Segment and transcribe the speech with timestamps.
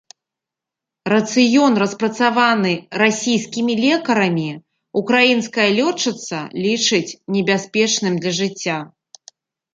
[1.13, 4.47] Рацыён, распрацаваны расійскімі лекарамі,
[5.03, 8.77] украінская лётчыца лічыць небяспечным для жыцця.